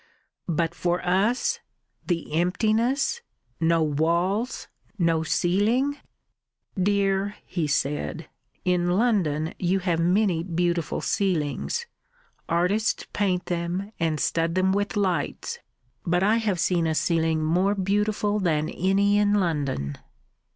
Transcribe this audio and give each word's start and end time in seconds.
"But 0.49 0.73
for 0.73 1.05
us! 1.05 1.59
The 2.07 2.33
emptiness! 2.33 3.21
No 3.59 3.83
walls 3.83 4.67
no 4.97 5.21
ceiling!" 5.21 5.99
"Dear," 6.75 7.35
he 7.45 7.67
said, 7.67 8.27
"in 8.65 8.89
London 8.89 9.53
you 9.59 9.77
have 9.77 9.99
many 9.99 10.41
beautiful 10.41 11.01
ceilings. 11.01 11.85
Artists 12.49 13.05
paint 13.13 13.45
them 13.45 13.91
and 13.99 14.19
stud 14.19 14.55
them 14.55 14.71
with 14.71 14.97
lights. 14.97 15.59
But 16.03 16.23
I 16.23 16.37
have 16.37 16.59
seen 16.59 16.87
a 16.87 16.95
ceiling 16.95 17.43
more 17.43 17.75
beautiful 17.75 18.39
than 18.39 18.69
any 18.69 19.19
in 19.19 19.35
London...." 19.35 19.97